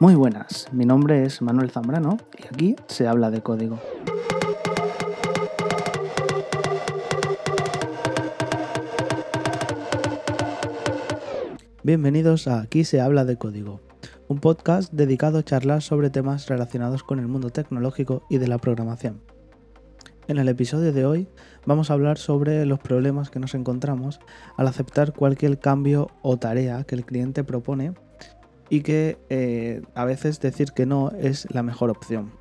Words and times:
Muy 0.00 0.14
buenas, 0.14 0.68
mi 0.72 0.84
nombre 0.84 1.24
es 1.24 1.42
Manuel 1.42 1.70
Zambrano 1.70 2.18
y 2.38 2.46
aquí 2.46 2.76
se 2.86 3.08
habla 3.08 3.30
de 3.30 3.42
código. 3.42 3.80
Bienvenidos 11.82 12.46
a 12.46 12.60
Aquí 12.60 12.84
se 12.84 13.00
habla 13.00 13.24
de 13.24 13.36
código, 13.36 13.80
un 14.28 14.40
podcast 14.40 14.92
dedicado 14.92 15.38
a 15.38 15.42
charlar 15.42 15.82
sobre 15.82 16.10
temas 16.10 16.46
relacionados 16.46 17.02
con 17.02 17.18
el 17.18 17.26
mundo 17.26 17.50
tecnológico 17.50 18.22
y 18.28 18.38
de 18.38 18.46
la 18.46 18.58
programación. 18.58 19.22
En 20.28 20.36
el 20.36 20.48
episodio 20.50 20.92
de 20.92 21.06
hoy 21.06 21.26
vamos 21.64 21.90
a 21.90 21.94
hablar 21.94 22.18
sobre 22.18 22.66
los 22.66 22.78
problemas 22.78 23.30
que 23.30 23.38
nos 23.38 23.54
encontramos 23.54 24.20
al 24.58 24.68
aceptar 24.68 25.14
cualquier 25.14 25.58
cambio 25.58 26.10
o 26.20 26.36
tarea 26.36 26.84
que 26.84 26.96
el 26.96 27.06
cliente 27.06 27.44
propone 27.44 27.94
y 28.68 28.82
que 28.82 29.16
eh, 29.30 29.80
a 29.94 30.04
veces 30.04 30.38
decir 30.38 30.72
que 30.72 30.84
no 30.84 31.12
es 31.18 31.48
la 31.50 31.62
mejor 31.62 31.88
opción. 31.88 32.32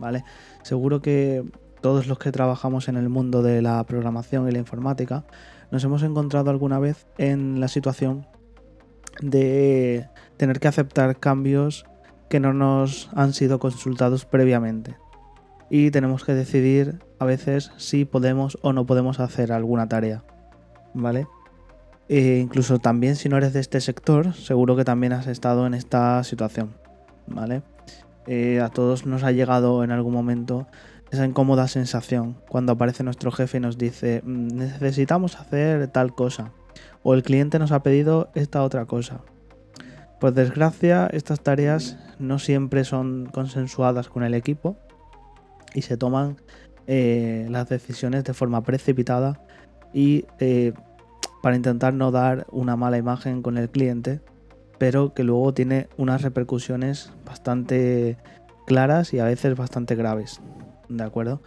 ¿Vale? 0.00 0.24
Seguro 0.64 1.00
que 1.00 1.44
todos 1.80 2.08
los 2.08 2.18
que 2.18 2.32
trabajamos 2.32 2.88
en 2.88 2.96
el 2.96 3.08
mundo 3.08 3.40
de 3.40 3.62
la 3.62 3.84
programación 3.84 4.48
y 4.48 4.50
la 4.50 4.58
informática 4.58 5.24
nos 5.70 5.84
hemos 5.84 6.02
encontrado 6.02 6.50
alguna 6.50 6.80
vez 6.80 7.06
en 7.18 7.60
la 7.60 7.68
situación 7.68 8.26
de 9.22 10.08
tener 10.38 10.58
que 10.58 10.66
aceptar 10.66 11.20
cambios 11.20 11.86
que 12.28 12.40
no 12.40 12.52
nos 12.52 13.10
han 13.14 13.32
sido 13.32 13.60
consultados 13.60 14.24
previamente. 14.24 14.96
Y 15.68 15.90
tenemos 15.90 16.24
que 16.24 16.34
decidir 16.34 17.00
a 17.18 17.24
veces 17.24 17.72
si 17.76 18.04
podemos 18.04 18.58
o 18.62 18.72
no 18.72 18.86
podemos 18.86 19.20
hacer 19.20 19.52
alguna 19.52 19.88
tarea. 19.88 20.24
¿Vale? 20.94 21.26
E 22.08 22.38
incluso 22.38 22.78
también 22.78 23.16
si 23.16 23.28
no 23.28 23.36
eres 23.36 23.52
de 23.52 23.60
este 23.60 23.80
sector, 23.80 24.32
seguro 24.34 24.76
que 24.76 24.84
también 24.84 25.12
has 25.12 25.26
estado 25.26 25.66
en 25.66 25.74
esta 25.74 26.22
situación, 26.22 26.76
¿vale? 27.26 27.62
Eh, 28.28 28.60
a 28.60 28.68
todos 28.68 29.06
nos 29.06 29.24
ha 29.24 29.32
llegado 29.32 29.82
en 29.82 29.90
algún 29.90 30.12
momento 30.12 30.68
esa 31.10 31.24
incómoda 31.24 31.68
sensación 31.68 32.36
cuando 32.48 32.72
aparece 32.72 33.04
nuestro 33.04 33.30
jefe 33.30 33.58
y 33.58 33.60
nos 33.60 33.78
dice 33.78 34.22
mm, 34.24 34.56
necesitamos 34.56 35.36
hacer 35.36 35.88
tal 35.88 36.14
cosa 36.14 36.52
o 37.02 37.14
el 37.14 37.22
cliente 37.22 37.58
nos 37.58 37.72
ha 37.72 37.82
pedido 37.82 38.30
esta 38.34 38.62
otra 38.62 38.86
cosa. 38.86 39.20
Por 40.20 40.32
desgracia, 40.32 41.08
estas 41.12 41.40
tareas 41.40 41.98
no 42.18 42.38
siempre 42.38 42.84
son 42.84 43.26
consensuadas 43.26 44.08
con 44.08 44.22
el 44.22 44.34
equipo 44.34 44.76
y 45.76 45.82
se 45.82 45.96
toman 45.96 46.38
eh, 46.86 47.46
las 47.50 47.68
decisiones 47.68 48.24
de 48.24 48.34
forma 48.34 48.62
precipitada 48.62 49.40
y 49.92 50.24
eh, 50.40 50.72
para 51.42 51.54
intentar 51.54 51.94
no 51.94 52.10
dar 52.10 52.46
una 52.50 52.76
mala 52.76 52.98
imagen 52.98 53.42
con 53.42 53.58
el 53.58 53.70
cliente, 53.70 54.20
pero 54.78 55.14
que 55.14 55.22
luego 55.22 55.54
tiene 55.54 55.88
unas 55.96 56.22
repercusiones 56.22 57.12
bastante 57.24 58.16
claras 58.66 59.12
y 59.14 59.20
a 59.20 59.24
veces 59.24 59.56
bastante 59.56 59.94
graves. 59.94 60.40
¿De 60.88 61.04
acuerdo? 61.04 61.42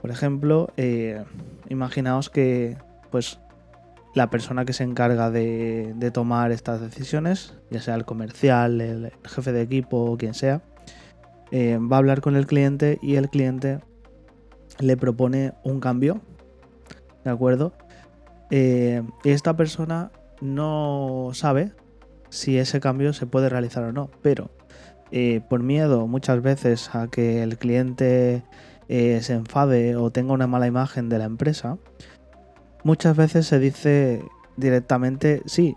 Por 0.00 0.10
ejemplo, 0.10 0.70
eh, 0.76 1.24
imaginaos 1.68 2.30
que 2.30 2.76
pues 3.10 3.38
la 4.14 4.30
persona 4.30 4.64
que 4.64 4.72
se 4.72 4.84
encarga 4.84 5.30
de, 5.30 6.10
tomar 6.12 6.52
estas 6.52 6.80
decisiones, 6.80 7.54
ya 7.70 7.80
sea 7.80 7.96
el 7.96 8.04
comercial, 8.04 8.80
el, 8.80 9.12
jefe 9.24 9.52
de 9.52 9.62
equipo 9.62 10.16
quien 10.16 10.34
sea, 10.34 10.62
eh, 11.50 11.78
va 11.80 11.96
a 11.96 11.98
hablar 11.98 12.20
con 12.20 12.36
el 12.36 12.46
cliente 12.46 12.98
y 13.02 13.16
el 13.16 13.28
cliente 13.28 13.80
le 14.78 14.96
propone 14.96 15.52
un 15.62 15.80
cambio, 15.80 16.20
¿de 17.24 17.30
acuerdo? 17.30 17.72
Eh, 18.50 19.02
esta 19.24 19.56
persona 19.56 20.10
no 20.40 21.30
sabe 21.32 21.72
si 22.28 22.58
ese 22.58 22.80
cambio 22.80 23.12
se 23.12 23.26
puede 23.26 23.48
realizar 23.48 23.84
o 23.84 23.92
no, 23.92 24.10
pero 24.22 24.50
eh, 25.10 25.40
por 25.48 25.62
miedo 25.62 26.06
muchas 26.06 26.42
veces 26.42 26.94
a 26.94 27.08
que 27.08 27.42
el 27.42 27.56
cliente 27.58 28.42
eh, 28.88 29.20
se 29.22 29.34
enfade 29.34 29.96
o 29.96 30.10
tenga 30.10 30.32
una 30.32 30.46
mala 30.46 30.66
imagen 30.66 31.08
de 31.08 31.18
la 31.18 31.24
empresa, 31.24 31.78
muchas 32.82 33.16
veces 33.16 33.46
se 33.46 33.58
dice 33.58 34.24
directamente 34.56 35.42
sí, 35.46 35.76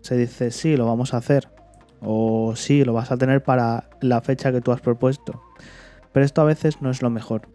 se 0.00 0.16
dice 0.16 0.50
sí, 0.50 0.76
lo 0.76 0.86
vamos 0.86 1.14
a 1.14 1.18
hacer, 1.18 1.48
o 2.06 2.54
sí, 2.54 2.84
lo 2.84 2.92
vas 2.92 3.10
a 3.10 3.16
tener 3.16 3.42
para 3.42 3.90
la 4.00 4.20
fecha 4.20 4.52
que 4.52 4.60
tú 4.60 4.70
has 4.70 4.80
propuesto. 4.80 5.42
Pero 6.12 6.24
esto 6.24 6.40
a 6.40 6.44
veces 6.44 6.80
no 6.80 6.90
es 6.90 7.02
lo 7.02 7.10
mejor. 7.10 7.48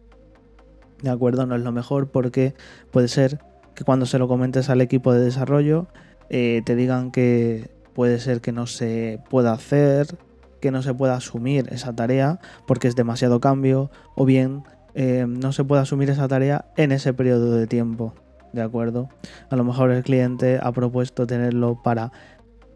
¿De 1.01 1.09
acuerdo? 1.09 1.45
No 1.45 1.55
es 1.55 1.61
lo 1.61 1.71
mejor 1.71 2.11
porque 2.11 2.53
puede 2.91 3.07
ser 3.07 3.39
que 3.73 3.85
cuando 3.85 4.05
se 4.05 4.19
lo 4.19 4.27
comentes 4.27 4.69
al 4.69 4.81
equipo 4.81 5.13
de 5.13 5.21
desarrollo 5.21 5.87
eh, 6.29 6.61
te 6.65 6.75
digan 6.75 7.11
que 7.11 7.71
puede 7.93 8.19
ser 8.19 8.41
que 8.41 8.51
no 8.51 8.67
se 8.67 9.19
pueda 9.29 9.53
hacer, 9.53 10.17
que 10.59 10.69
no 10.69 10.81
se 10.83 10.93
pueda 10.93 11.15
asumir 11.15 11.67
esa 11.71 11.95
tarea 11.95 12.39
porque 12.67 12.87
es 12.87 12.95
demasiado 12.95 13.39
cambio 13.39 13.89
o 14.15 14.25
bien 14.25 14.63
eh, 14.93 15.25
no 15.27 15.53
se 15.53 15.63
puede 15.63 15.81
asumir 15.81 16.09
esa 16.09 16.27
tarea 16.27 16.65
en 16.75 16.91
ese 16.91 17.13
periodo 17.13 17.55
de 17.55 17.67
tiempo. 17.67 18.13
¿De 18.51 18.61
acuerdo? 18.61 19.07
A 19.49 19.55
lo 19.55 19.63
mejor 19.63 19.91
el 19.91 20.03
cliente 20.03 20.59
ha 20.61 20.73
propuesto 20.73 21.25
tenerlo 21.25 21.81
para 21.81 22.11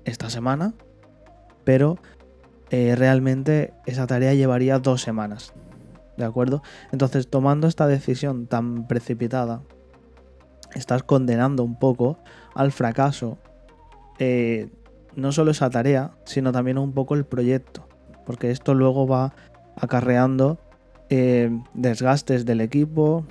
esta 0.06 0.30
semana, 0.30 0.74
pero 1.66 1.98
eh, 2.70 2.96
realmente 2.96 3.74
esa 3.86 4.08
tarea 4.08 4.34
llevaría 4.34 4.80
dos 4.80 5.02
semanas. 5.02 5.54
¿De 6.16 6.24
acuerdo? 6.24 6.64
Entonces, 6.94 7.28
tomando 7.28 7.68
esta 7.68 7.88
decisión 7.88 8.48
tan 8.48 8.88
precipitada, 8.88 9.62
estás 10.74 11.04
condenando 11.04 11.64
un 11.64 11.78
poco 11.78 12.18
al 12.54 12.72
fracaso 12.72 13.38
eh, 14.18 14.70
no 15.16 15.34
solo 15.34 15.52
esa 15.52 15.70
tarea, 15.70 16.12
sino 16.24 16.54
también 16.54 16.78
un 16.78 16.94
poco 16.94 17.16
el 17.16 17.26
proyecto, 17.26 17.86
porque 18.26 18.52
esto 18.52 18.74
luego 18.74 19.08
va 19.08 19.34
acarreando 19.76 20.58
eh, 21.10 21.52
desgastes 21.74 22.46
del 22.46 22.62
equipo, 22.62 23.26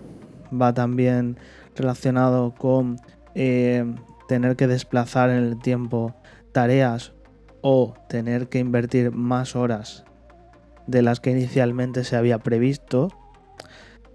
va 0.52 0.74
también 0.74 1.38
relacionado 1.74 2.54
con 2.54 3.00
tener 4.28 4.54
que 4.54 4.68
desplazar 4.68 5.30
en 5.30 5.42
el 5.42 5.58
tiempo 5.58 6.14
tareas 6.52 7.13
o 7.66 7.94
tener 8.10 8.50
que 8.50 8.58
invertir 8.58 9.10
más 9.10 9.56
horas 9.56 10.04
de 10.86 11.00
las 11.00 11.20
que 11.20 11.30
inicialmente 11.30 12.04
se 12.04 12.14
había 12.14 12.38
previsto 12.38 13.08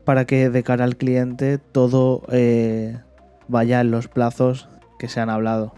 para 0.05 0.25
que 0.25 0.51
de 0.51 0.61
cara 0.61 0.83
al 0.83 0.97
cliente 0.97 1.57
todo 1.57 2.21
vaya 3.47 3.81
en 3.81 3.89
los 3.89 4.07
plazos 4.07 4.69
que 4.99 5.07
se 5.07 5.19
han 5.19 5.31
hablado. 5.31 5.73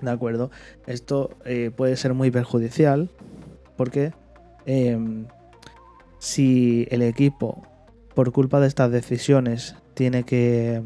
¿De 0.00 0.12
acuerdo? 0.12 0.52
Esto 0.86 1.30
eh, 1.44 1.72
puede 1.76 1.96
ser 1.96 2.14
muy 2.14 2.30
perjudicial 2.30 3.10
porque 3.76 4.12
em, 4.64 5.26
si 6.20 6.86
el 6.92 7.02
equipo, 7.02 7.66
por 8.14 8.30
culpa 8.30 8.60
de 8.60 8.68
estas 8.68 8.92
decisiones, 8.92 9.74
tiene 9.94 10.22
que 10.22 10.82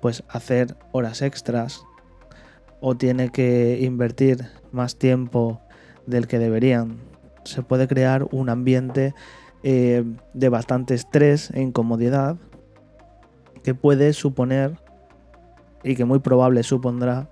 pues, 0.00 0.22
hacer 0.28 0.76
horas 0.92 1.22
extras 1.22 1.82
o 2.80 2.96
tiene 2.96 3.30
que 3.30 3.78
invertir 3.82 4.46
más 4.72 4.96
tiempo 4.96 5.60
del 6.06 6.26
que 6.26 6.38
deberían, 6.38 6.98
se 7.44 7.62
puede 7.62 7.88
crear 7.88 8.26
un 8.30 8.48
ambiente 8.48 9.14
eh, 9.62 10.04
de 10.34 10.48
bastante 10.48 10.94
estrés 10.94 11.50
e 11.50 11.60
incomodidad 11.60 12.36
que 13.62 13.74
puede 13.74 14.12
suponer 14.12 14.78
y 15.82 15.96
que 15.96 16.04
muy 16.04 16.20
probable 16.20 16.62
supondrá 16.62 17.28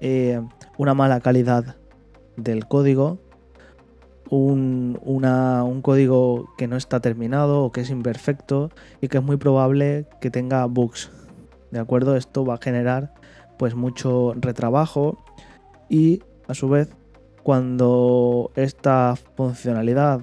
eh, 0.00 0.40
una 0.78 0.94
mala 0.94 1.20
calidad 1.20 1.76
del 2.36 2.66
código, 2.66 3.18
un, 4.30 4.98
un, 5.02 5.82
código 5.82 6.48
que 6.56 6.68
no 6.68 6.76
está 6.76 7.00
terminado 7.00 7.64
o 7.64 7.72
que 7.72 7.82
es 7.82 7.90
imperfecto 7.90 8.70
y 9.00 9.08
que 9.08 9.18
es 9.18 9.24
muy 9.24 9.36
probable 9.36 10.06
que 10.20 10.30
tenga 10.30 10.64
bugs. 10.66 11.10
¿De 11.70 11.80
acuerdo? 11.80 12.16
Esto 12.16 12.44
va 12.44 12.54
a 12.54 12.58
generar 12.58 13.12
pues 13.60 13.74
mucho 13.74 14.32
retrabajo 14.36 15.22
y 15.90 16.22
a 16.48 16.54
su 16.54 16.70
vez 16.70 16.88
cuando 17.42 18.52
esta 18.54 19.16
funcionalidad 19.36 20.22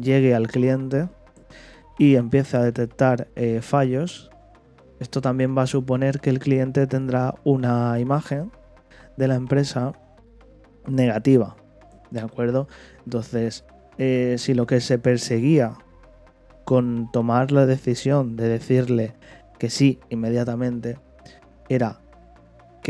llegue 0.00 0.34
al 0.34 0.48
cliente 0.48 1.10
y 1.98 2.16
empiece 2.16 2.56
a 2.56 2.62
detectar 2.62 3.28
eh, 3.36 3.60
fallos, 3.60 4.30
esto 4.98 5.20
también 5.20 5.54
va 5.54 5.64
a 5.64 5.66
suponer 5.66 6.20
que 6.20 6.30
el 6.30 6.38
cliente 6.38 6.86
tendrá 6.86 7.34
una 7.44 8.00
imagen 8.00 8.50
de 9.18 9.28
la 9.28 9.34
empresa 9.34 9.92
negativa. 10.88 11.56
¿De 12.10 12.20
acuerdo? 12.20 12.66
Entonces, 13.04 13.66
eh, 13.98 14.36
si 14.38 14.54
lo 14.54 14.66
que 14.66 14.80
se 14.80 14.98
perseguía 14.98 15.74
con 16.64 17.12
tomar 17.12 17.52
la 17.52 17.66
decisión 17.66 18.36
de 18.36 18.48
decirle 18.48 19.16
que 19.58 19.68
sí 19.68 20.00
inmediatamente 20.08 20.96
era 21.68 22.00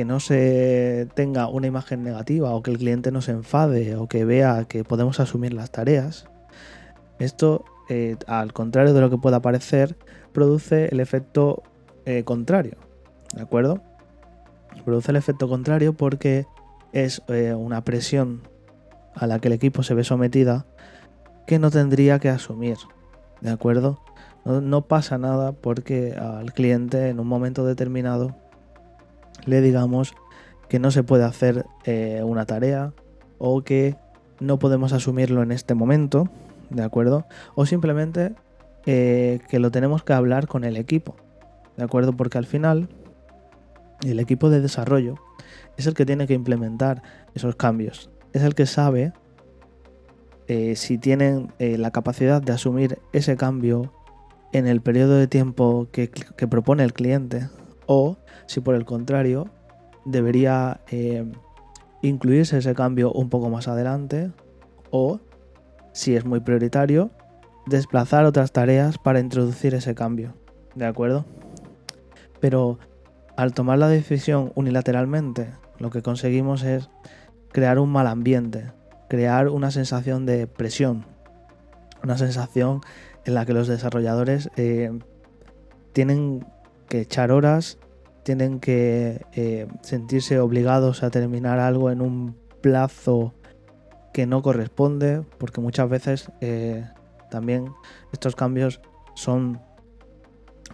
que 0.00 0.06
no 0.06 0.18
se 0.18 1.08
tenga 1.12 1.48
una 1.48 1.66
imagen 1.66 2.02
negativa 2.02 2.52
o 2.52 2.62
que 2.62 2.70
el 2.70 2.78
cliente 2.78 3.12
no 3.12 3.20
se 3.20 3.32
enfade 3.32 3.96
o 3.96 4.08
que 4.08 4.24
vea 4.24 4.64
que 4.66 4.82
podemos 4.82 5.20
asumir 5.20 5.52
las 5.52 5.72
tareas, 5.72 6.24
esto, 7.18 7.66
eh, 7.90 8.16
al 8.26 8.54
contrario 8.54 8.94
de 8.94 9.02
lo 9.02 9.10
que 9.10 9.18
pueda 9.18 9.42
parecer, 9.42 9.98
produce 10.32 10.88
el 10.90 11.00
efecto 11.00 11.62
eh, 12.06 12.24
contrario. 12.24 12.78
¿De 13.34 13.42
acuerdo? 13.42 13.82
Produce 14.86 15.10
el 15.10 15.16
efecto 15.16 15.50
contrario 15.50 15.92
porque 15.92 16.46
es 16.94 17.20
eh, 17.28 17.52
una 17.52 17.84
presión 17.84 18.40
a 19.14 19.26
la 19.26 19.38
que 19.38 19.48
el 19.48 19.52
equipo 19.52 19.82
se 19.82 19.92
ve 19.92 20.02
sometida 20.02 20.64
que 21.46 21.58
no 21.58 21.70
tendría 21.70 22.20
que 22.20 22.30
asumir. 22.30 22.78
¿De 23.42 23.50
acuerdo? 23.50 24.00
No, 24.46 24.80
pasa 24.80 25.18
nada 25.18 25.52
porque 25.52 26.14
al 26.14 26.54
cliente 26.54 27.10
en 27.10 27.20
un 27.20 27.26
momento 27.26 27.66
determinado 27.66 28.34
le 29.46 29.60
digamos 29.60 30.14
que 30.68 30.78
no 30.78 30.90
se 30.90 31.02
puede 31.02 31.24
hacer 31.24 31.66
eh, 31.84 32.22
una 32.24 32.46
tarea 32.46 32.92
o 33.38 33.62
que 33.62 33.96
no 34.38 34.58
podemos 34.58 34.92
asumirlo 34.92 35.42
en 35.42 35.52
este 35.52 35.74
momento, 35.74 36.28
¿de 36.70 36.82
acuerdo? 36.82 37.26
O 37.54 37.66
simplemente 37.66 38.34
eh, 38.86 39.40
que 39.48 39.58
lo 39.58 39.70
tenemos 39.70 40.04
que 40.04 40.12
hablar 40.12 40.46
con 40.46 40.64
el 40.64 40.76
equipo, 40.76 41.16
¿de 41.76 41.84
acuerdo? 41.84 42.16
Porque 42.16 42.38
al 42.38 42.46
final 42.46 42.88
el 44.06 44.20
equipo 44.20 44.48
de 44.48 44.60
desarrollo 44.60 45.16
es 45.76 45.86
el 45.86 45.94
que 45.94 46.06
tiene 46.06 46.26
que 46.26 46.34
implementar 46.34 47.02
esos 47.34 47.56
cambios, 47.56 48.10
es 48.32 48.42
el 48.42 48.54
que 48.54 48.66
sabe 48.66 49.12
eh, 50.46 50.76
si 50.76 50.98
tienen 50.98 51.52
la 51.58 51.90
capacidad 51.90 52.40
de 52.42 52.52
asumir 52.52 52.98
ese 53.12 53.36
cambio 53.36 53.92
en 54.52 54.66
el 54.66 54.80
periodo 54.80 55.16
de 55.16 55.26
tiempo 55.26 55.88
que, 55.92 56.10
propone 56.48 56.82
el 56.84 56.92
cliente 56.92 57.48
o 57.92 58.18
si 58.46 58.60
por 58.60 58.76
el 58.76 58.84
contrario 58.84 59.48
debería 60.04 60.80
incluirse 62.02 62.58
ese 62.58 62.72
cambio 62.72 63.10
un 63.12 63.28
poco 63.28 63.50
más 63.50 63.66
adelante 63.66 64.30
o, 64.92 65.18
si 65.92 66.14
es 66.14 66.24
muy 66.24 66.38
prioritario, 66.38 67.10
desplazar 67.66 68.26
otras 68.26 68.52
tareas 68.52 68.96
para 68.96 69.18
introducir 69.18 69.74
ese 69.74 69.96
cambio. 69.96 70.34
¿De 70.76 70.86
acuerdo? 70.86 71.24
Pero 72.38 72.78
al 73.36 73.54
tomar 73.54 73.78
la 73.78 73.88
decisión 73.88 74.52
unilateralmente, 74.54 75.48
lo 75.80 75.90
que 75.90 76.00
conseguimos 76.00 76.62
es 76.62 76.90
crear 77.50 77.80
un 77.80 77.90
mal 77.90 78.06
ambiente, 78.06 78.70
crear 79.08 79.48
una 79.48 79.72
sensación 79.72 80.26
de 80.26 80.46
presión, 80.46 81.06
una 82.04 82.16
sensación 82.16 82.82
en 83.24 83.34
la 83.34 83.44
que 83.46 83.52
los 83.52 83.66
desarrolladores 83.66 84.48
eh, 84.54 84.96
tienen 85.92 86.46
que 86.90 87.00
echar 87.00 87.32
horas, 87.32 87.78
tienen 88.22 88.60
que 88.60 89.24
eh, 89.32 89.66
sentirse 89.82 90.38
obligados 90.38 91.02
a 91.02 91.10
terminar 91.10 91.58
algo 91.58 91.90
en 91.90 92.00
un 92.00 92.36
plazo 92.60 93.34
que 94.12 94.26
no 94.26 94.42
corresponde, 94.42 95.22
porque 95.38 95.60
muchas 95.60 95.88
veces 95.88 96.30
eh, 96.40 96.84
también 97.30 97.72
estos 98.12 98.36
cambios 98.36 98.80
son 99.14 99.60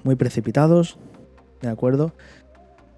muy 0.04 0.16
precipitados, 0.16 0.98
¿de 1.60 1.68
acuerdo? 1.68 2.12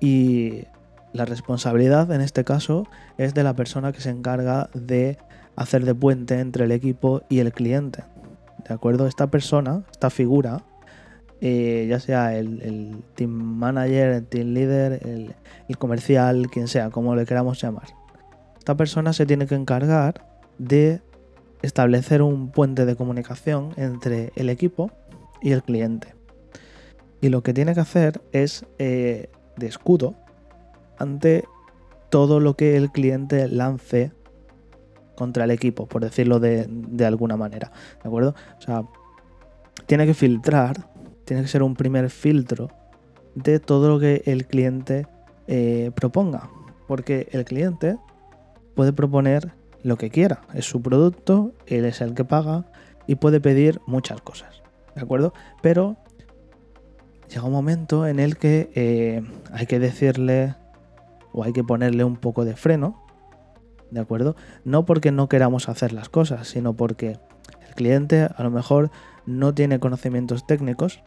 Y 0.01 0.65
la 1.13 1.25
responsabilidad 1.25 2.11
en 2.13 2.21
este 2.21 2.45
caso 2.45 2.87
es 3.17 3.35
de 3.35 3.43
la 3.43 3.55
persona 3.55 3.93
que 3.93 4.01
se 4.01 4.11
encarga 4.11 4.71
de 4.75 5.19
hacer 5.57 5.85
de 5.85 5.95
puente 5.95 6.39
entre 6.39 6.67
el 6.67 6.73
equipo 6.73 7.23
y 7.29 7.41
el 7.41 7.53
cliente. 7.53 8.05
¿De 8.69 8.75
acuerdo? 8.75 9.07
Esta 9.07 9.29
persona, 9.29 9.83
esta 9.91 10.11
figura, 10.11 10.63
eh, 11.41 11.87
ya 11.89 12.01
sea 12.01 12.37
el, 12.37 13.03
team 13.15 13.31
manager, 13.31 14.11
el 14.11 14.27
team 14.27 14.49
leader, 14.49 15.01
el, 15.07 15.35
comercial, 15.79 16.49
quien 16.51 16.69
sea, 16.69 16.91
como 16.91 17.15
le 17.15 17.27
queramos 17.27 17.61
llamar. 17.61 17.89
Esta 18.59 18.77
persona 18.77 19.13
se 19.13 19.27
tiene 19.27 19.47
que 19.47 19.55
encargar 19.55 20.27
de 20.59 21.01
establecer 21.63 22.23
un 22.23 22.51
puente 22.51 22.85
de 22.85 22.97
comunicación 22.97 23.73
entre 23.77 24.33
el 24.37 24.51
equipo 24.51 24.91
y 25.41 25.53
el 25.53 25.63
cliente. 25.63 26.15
Y 27.21 27.29
lo 27.29 27.43
que 27.43 27.53
tiene 27.53 27.75
que 27.75 27.81
hacer 27.81 28.21
es 28.33 28.65
eh, 28.79 29.31
de 29.57 29.67
escudo 29.67 30.15
ante 30.99 31.45
todo 32.11 32.41
lo 32.41 32.55
que 32.55 32.77
el 32.77 32.91
cliente 32.91 33.49
lance 33.49 34.13
contra 35.15 35.45
el 35.45 35.51
equipo, 35.51 35.87
por 35.87 36.03
decirlo 36.03 36.39
de, 36.39 36.69
alguna 37.05 37.37
manera. 37.37 37.73
¿De 38.03 38.09
acuerdo? 38.09 38.35
O 38.59 38.61
sea, 38.61 38.85
tiene 39.87 40.07
que 40.07 40.15
filtrar, 40.15 40.77
tiene 41.29 41.43
que 41.43 41.49
ser 41.49 41.63
un 41.63 41.77
primer 41.77 42.09
filtro 42.09 42.71
de 43.35 43.61
todo 43.61 43.91
lo 43.91 44.01
que 44.01 44.23
el 44.25 44.47
cliente 44.47 45.07
eh, 45.47 45.93
proponga. 45.95 46.49
Porque 46.87 47.29
el 47.33 47.45
cliente 47.45 47.99
puede 48.75 48.95
proponer 48.95 49.53
lo 49.83 49.99
que 49.99 50.09
quiera. 50.09 50.41
Es 50.55 50.65
su 50.65 50.81
producto, 50.81 51.53
él 51.67 51.85
es 51.85 52.01
el 52.01 52.15
que 52.15 52.25
paga 52.25 52.65
y 53.07 53.17
puede 53.17 53.43
pedir 53.43 53.79
muchas 53.87 54.23
cosas. 54.23 54.63
¿De 54.95 55.03
acuerdo? 55.03 55.35
Pero 55.61 55.99
llega 57.29 57.45
un 57.45 57.53
momento 57.53 58.07
en 58.07 58.21
el 58.21 58.39
que 58.39 58.71
eh, 58.75 59.23
hay 59.53 59.67
que 59.67 59.79
decirle 59.79 60.55
o 61.33 61.45
hay 61.45 61.53
que 61.53 61.63
ponerle 61.63 62.05
un 62.05 62.17
poco 62.17 62.47
de 62.47 62.57
freno. 62.57 63.05
¿De 63.91 64.01
acuerdo? 64.01 64.35
No 64.65 64.87
porque 64.87 65.13
no 65.13 65.29
queramos 65.29 65.69
hacer 65.69 65.93
las 65.93 66.09
cosas, 66.09 66.49
sino 66.49 66.73
porque 66.73 67.19
el 67.69 67.75
cliente 67.75 68.23
a 68.35 68.43
lo 68.43 68.51
mejor 68.51 68.91
no 69.27 69.53
tiene 69.53 69.79
conocimientos 69.79 70.47
técnicos 70.47 71.03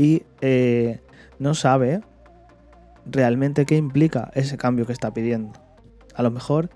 y 0.00 0.22
eh, 0.40 1.02
no 1.38 1.52
sabe 1.52 2.00
realmente 3.04 3.66
qué 3.66 3.76
implica 3.76 4.30
ese 4.32 4.56
cambio 4.56 4.86
que 4.86 4.94
está 4.94 5.12
pidiendo. 5.12 5.52
A 6.14 6.22
lo 6.22 6.30
mejor 6.30 6.70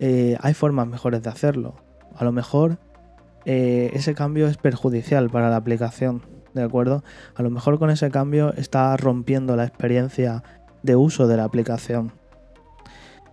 eh, 0.00 0.38
hay 0.40 0.54
formas 0.54 0.86
mejores 0.86 1.22
de 1.22 1.28
hacerlo. 1.28 1.74
A 2.16 2.24
lo 2.24 2.32
mejor 2.32 2.78
eh, 3.44 3.90
ese 3.92 4.14
cambio 4.14 4.48
es 4.48 4.56
perjudicial 4.56 5.28
para 5.28 5.50
la 5.50 5.56
aplicación, 5.56 6.22
¿de 6.54 6.62
acuerdo? 6.62 7.04
A 7.34 7.42
lo 7.42 7.50
mejor 7.50 7.78
con 7.78 7.90
ese 7.90 8.10
cambio 8.10 8.54
está 8.54 8.96
rompiendo 8.96 9.54
la 9.54 9.64
experiencia 9.64 10.42
de 10.82 10.96
uso 10.96 11.26
de 11.26 11.36
la 11.36 11.44
aplicación. 11.44 12.12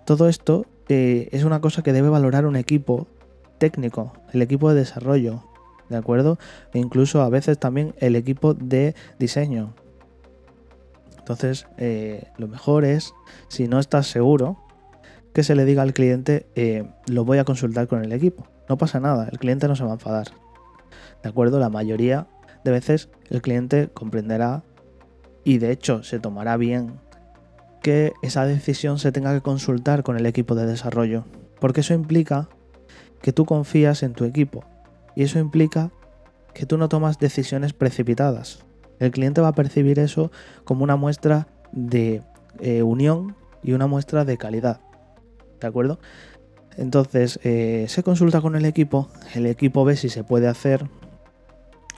Todo 0.03 0.27
esto 0.27 0.65
es 0.89 1.45
una 1.45 1.61
cosa 1.61 1.81
que 1.81 1.93
debe 1.93 2.09
valorar 2.09 2.45
un 2.45 2.57
equipo 2.57 3.07
técnico, 3.57 4.11
el 4.33 4.41
equipo 4.41 4.69
de 4.69 4.79
desarrollo, 4.79 5.48
¿de 5.89 5.97
acuerdo? 5.97 6.37
E 6.73 6.79
incluso 6.79 7.21
a 7.21 7.29
veces 7.29 7.57
también 7.57 7.93
el 7.97 8.15
equipo 8.15 8.53
de 8.53 8.95
diseño. 9.17 9.73
Entonces, 11.17 11.67
lo 12.37 12.47
mejor 12.47 12.85
es, 12.85 13.13
si 13.49 13.67
no 13.67 13.79
estás 13.79 14.07
seguro, 14.07 14.57
que 15.33 15.43
se 15.43 15.55
le 15.55 15.65
diga 15.65 15.81
al 15.83 15.93
cliente, 15.93 16.47
eh, 16.55 16.89
lo 17.07 17.25
voy 17.25 17.37
a 17.37 17.43
consultar 17.43 17.87
con 17.87 18.03
el 18.03 18.11
equipo. 18.11 18.47
No 18.67 18.77
pasa 18.77 18.99
nada, 18.99 19.27
el 19.31 19.39
cliente 19.39 19.67
no 19.67 19.75
se 19.75 19.83
va 19.83 19.91
a 19.91 19.93
enfadar. 19.93 20.27
¿De 21.23 21.29
acuerdo? 21.29 21.59
La 21.59 21.69
mayoría 21.69 22.27
de 22.63 22.71
veces 22.71 23.09
el 23.29 23.41
cliente 23.41 23.89
comprenderá 23.93 24.63
y 25.43 25.59
de 25.59 25.71
hecho 25.71 26.03
se 26.03 26.19
tomará 26.19 26.57
bien 26.57 26.99
que 27.81 28.13
esa 28.21 28.45
decisión 28.45 28.99
se 28.99 29.11
tenga 29.11 29.33
que 29.33 29.41
consultar 29.41 30.03
con 30.03 30.17
el 30.17 30.25
equipo 30.25 30.55
de 30.55 30.65
desarrollo. 30.65 31.25
Porque 31.59 31.81
eso 31.81 31.93
implica 31.93 32.49
que 33.21 33.33
tú 33.33 33.45
confías 33.45 34.03
en 34.03 34.13
tu 34.13 34.25
equipo. 34.25 34.63
Y 35.15 35.23
eso 35.23 35.39
implica 35.39 35.91
que 36.53 36.65
tú 36.65 36.77
no 36.77 36.89
tomas 36.89 37.19
decisiones 37.19 37.73
precipitadas. 37.73 38.65
El 38.99 39.11
cliente 39.11 39.41
va 39.41 39.49
a 39.49 39.55
percibir 39.55 39.99
eso 39.99 40.31
como 40.65 40.83
una 40.83 40.95
muestra 40.95 41.47
de 41.71 42.21
eh, 42.59 42.83
unión 42.83 43.35
y 43.63 43.73
una 43.73 43.87
muestra 43.87 44.25
de 44.25 44.37
calidad. 44.37 44.81
¿de 45.59 45.67
acuerdo? 45.67 45.99
Entonces 46.77 47.39
eh, 47.43 47.85
se 47.89 48.03
consulta 48.03 48.41
con 48.41 48.55
el 48.55 48.65
equipo, 48.65 49.09
el 49.33 49.45
equipo 49.45 49.83
ve 49.83 49.95
si 49.95 50.09
se 50.09 50.23
puede 50.23 50.47
hacer 50.47 50.89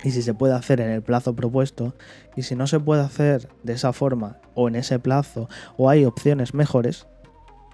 y 0.04 0.12
si 0.12 0.24
se 0.24 0.34
puede 0.34 0.56
hacer 0.56 0.82
en 0.82 0.90
el 0.90 1.04
plazo 1.04 1.36
propuesto 1.36 1.94
y 2.36 2.44
si 2.44 2.56
no 2.56 2.66
se 2.66 2.80
puede 2.80 3.02
hacer 3.02 3.48
de 3.64 3.74
esa 3.74 3.94
forma 3.94 4.40
o 4.56 4.68
en 4.68 4.76
ese 4.76 4.98
plazo 4.98 5.48
o 5.78 5.90
hay 5.90 6.06
opciones 6.06 6.54
mejores, 6.54 7.08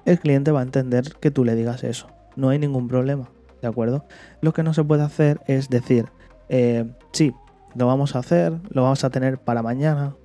el 0.05 0.19
cliente 0.19 0.51
va 0.51 0.59
a 0.59 0.63
entender 0.63 1.13
que 1.19 1.31
tú 1.31 1.45
le 1.45 1.55
digas 1.55 1.83
eso. 1.83 2.07
No 2.35 2.49
hay 2.49 2.59
ningún 2.59 2.87
problema, 2.87 3.29
¿de 3.61 3.67
acuerdo? 3.67 4.05
Lo 4.41 4.53
que 4.53 4.63
no 4.63 4.73
se 4.73 4.83
puede 4.83 5.03
hacer 5.03 5.41
es 5.47 5.69
decir, 5.69 6.05
eh, 6.49 6.85
sí, 7.11 7.33
lo 7.75 7.87
vamos 7.87 8.15
a 8.15 8.19
hacer, 8.19 8.53
lo 8.69 8.83
vamos 8.83 9.03
a 9.03 9.09
tener 9.09 9.37
para 9.37 9.61
mañana. 9.61 10.15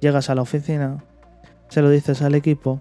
Llegas 0.00 0.30
a 0.30 0.34
la 0.34 0.42
oficina, 0.42 1.04
se 1.68 1.82
lo 1.82 1.90
dices 1.90 2.22
al 2.22 2.34
equipo 2.34 2.80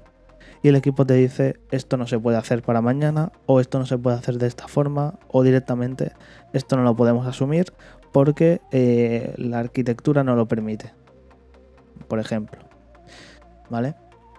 y 0.61 0.69
el 0.69 0.75
equipo 0.75 1.05
te 1.05 1.13
dice 1.13 1.59
esto 1.71 1.95
no 1.97 2.07
se 2.07 2.19
puede 2.19 2.37
hacer 2.37 2.61
para 2.61 2.81
mañana 2.81 3.31
o 3.45 3.59
esto 3.59 3.79
no 3.79 3.85
se 3.85 3.97
puede 3.97 4.17
hacer 4.17 4.37
de 4.37 4.47
esta 4.47 4.67
forma 4.67 5.19
o 5.29 5.43
directamente 5.43 6.11
esto 6.53 6.75
no 6.75 6.83
lo 6.83 6.95
podemos 6.95 7.25
asumir 7.27 7.73
porque 8.11 8.61
eh, 8.71 9.33
la 9.37 9.59
arquitectura 9.59 10.23
no 10.23 10.35
lo 10.35 10.47
permite. 10.47 10.91
Por 12.07 12.19
ejemplo. 12.19 12.59
¿Vale? 13.69 13.95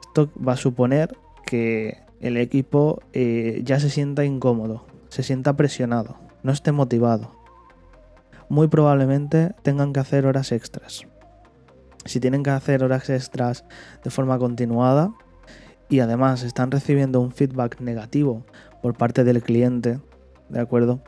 Esto 0.09 0.31
va 0.37 0.55
a 0.55 0.57
suponer 0.57 1.17
que 1.47 1.99
el 2.21 2.37
equipo 2.37 3.01
eh, 3.13 3.63
ya 3.65 3.79
se 3.79 3.91
sienta 3.91 4.25
incómodo, 4.25 4.85
se 5.11 5.23
sienta 5.23 5.55
presionado, 5.55 6.17
no 6.43 6.53
esté 6.53 6.73
motivado. 6.73 7.33
Muy 8.49 8.69
probablemente 8.69 9.55
tengan 9.63 9.93
que 9.93 10.01
hacer 10.01 10.25
horas 10.25 10.53
extras. 10.53 11.07
Si 12.07 12.19
tienen 12.19 12.43
que 12.43 12.51
hacer 12.51 12.83
horas 12.83 13.11
extras 13.11 13.65
de 14.03 14.11
forma 14.11 14.39
continuada, 14.39 15.13
y 15.91 16.01
además 16.01 16.45
están 16.45 16.71
recibiendo 16.71 17.21
un 17.21 17.33
feedback 17.33 17.81
negativo 17.81 18.45
por 18.81 18.95
parte 18.95 19.25
del 19.25 19.43
cliente, 19.43 20.01
¿de 20.49 20.61
acuerdo? 20.61 21.01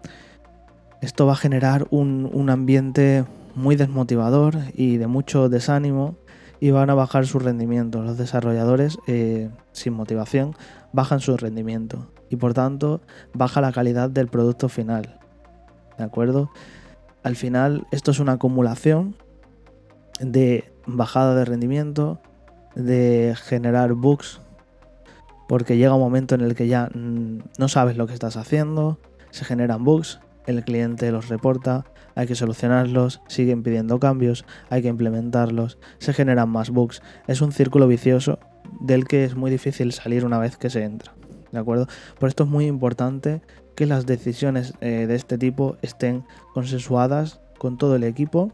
Esto 1.00 1.24
va 1.24 1.32
a 1.32 1.36
generar 1.36 1.86
un, 1.90 2.50
ambiente 2.50 3.24
muy 3.54 3.76
desmotivador 3.76 4.56
y 4.74 4.96
de 4.96 5.06
mucho 5.06 5.48
desánimo 5.48 6.16
y 6.60 6.70
van 6.72 6.90
a 6.90 6.94
bajar 6.94 7.26
su 7.26 7.38
rendimiento. 7.38 8.02
Los 8.02 8.18
desarrolladores 8.18 8.98
eh, 9.06 9.50
sin 9.72 9.94
motivación 9.94 10.54
bajan 10.92 11.20
su 11.20 11.36
rendimiento 11.36 12.11
y 12.32 12.36
por 12.36 12.54
tanto 12.54 13.02
baja 13.34 13.60
la 13.60 13.72
calidad 13.72 14.08
del 14.08 14.26
producto 14.26 14.70
final. 14.70 15.20
¿De 15.98 16.04
acuerdo? 16.04 16.50
Al 17.22 17.36
final 17.36 17.86
esto 17.92 18.10
es 18.10 18.20
una 18.20 18.32
acumulación 18.32 19.16
de 20.18 20.72
bajada 20.86 21.34
de 21.34 21.44
rendimiento, 21.44 22.20
de 22.74 23.34
generar 23.36 23.92
bugs, 23.92 24.40
porque 25.46 25.76
llega 25.76 25.94
un 25.94 26.00
momento 26.00 26.34
en 26.34 26.40
el 26.40 26.54
que 26.54 26.68
ya 26.68 26.88
no 26.94 27.68
sabes 27.68 27.98
lo 27.98 28.06
que 28.06 28.14
estás 28.14 28.38
haciendo, 28.38 28.98
se 29.30 29.44
generan 29.44 29.84
bugs, 29.84 30.18
el 30.46 30.64
cliente 30.64 31.12
los 31.12 31.28
reporta, 31.28 31.84
hay 32.14 32.26
que 32.26 32.34
solucionarlos, 32.34 33.20
siguen 33.28 33.62
pidiendo 33.62 34.00
cambios, 34.00 34.46
hay 34.70 34.80
que 34.80 34.88
implementarlos, 34.88 35.78
se 35.98 36.14
generan 36.14 36.48
más 36.48 36.70
bugs. 36.70 37.02
Es 37.26 37.42
un 37.42 37.52
círculo 37.52 37.86
vicioso 37.88 38.38
del 38.80 39.06
que 39.06 39.24
es 39.24 39.36
muy 39.36 39.50
difícil 39.50 39.92
salir 39.92 40.24
una 40.24 40.38
vez 40.38 40.56
que 40.56 40.70
se 40.70 40.82
entra. 40.82 41.12
¿De 41.52 41.58
acuerdo? 41.58 41.86
Por 42.18 42.28
esto 42.28 42.44
es 42.44 42.50
muy 42.50 42.66
importante 42.66 43.42
que 43.74 43.86
las 43.86 44.06
decisiones 44.06 44.74
eh, 44.80 45.06
de 45.06 45.14
este 45.14 45.38
tipo 45.38 45.76
estén 45.82 46.24
consensuadas 46.54 47.40
con 47.58 47.78
todo 47.78 47.94
el 47.94 48.04
equipo 48.04 48.52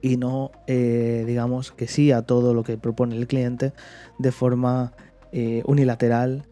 y 0.00 0.16
no 0.16 0.50
eh, 0.66 1.24
digamos 1.26 1.70
que 1.70 1.86
sí 1.86 2.10
a 2.10 2.22
todo 2.22 2.54
lo 2.54 2.64
que 2.64 2.76
propone 2.76 3.16
el 3.16 3.26
cliente 3.26 3.72
de 4.18 4.32
forma 4.32 4.94
eh, 5.32 5.62
unilateral 5.66 6.46